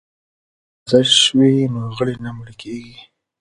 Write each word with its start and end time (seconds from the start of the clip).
که 0.87 0.95
ورزش 0.97 1.17
وي 1.37 1.53
نو 1.73 1.81
غړي 1.97 2.15
نه 2.23 2.29
مړه 2.37 2.53
کیږي. 2.61 2.95